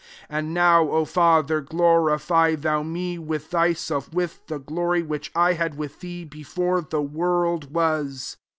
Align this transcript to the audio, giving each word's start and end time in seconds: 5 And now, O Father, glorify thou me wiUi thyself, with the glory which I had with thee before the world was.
5 0.29 0.29
And 0.39 0.51
now, 0.55 0.89
O 0.89 1.05
Father, 1.05 1.61
glorify 1.61 2.55
thou 2.55 2.81
me 2.81 3.19
wiUi 3.19 3.39
thyself, 3.39 4.11
with 4.11 4.43
the 4.47 4.57
glory 4.57 5.03
which 5.03 5.31
I 5.35 5.53
had 5.53 5.77
with 5.77 5.99
thee 5.99 6.23
before 6.23 6.81
the 6.81 7.03
world 7.03 7.71
was. 7.71 8.37